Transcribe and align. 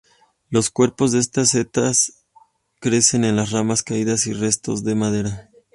Los 0.49 0.71
cuerpos 0.71 1.11
de 1.11 1.19
estas 1.19 1.49
setas 1.49 2.25
crecen 2.79 3.23
en 3.23 3.35
las 3.35 3.51
ramas 3.51 3.83
caídas 3.83 4.25
y 4.25 4.33
restos 4.33 4.83
de 4.83 4.95
madera. 4.95 5.51